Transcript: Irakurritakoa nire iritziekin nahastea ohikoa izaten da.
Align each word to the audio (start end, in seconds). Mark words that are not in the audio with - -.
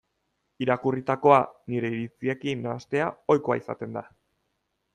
Irakurritakoa 0.65 1.37
nire 1.73 1.91
iritziekin 1.97 2.65
nahastea 2.69 3.11
ohikoa 3.35 3.59
izaten 3.61 3.95
da. 3.99 4.05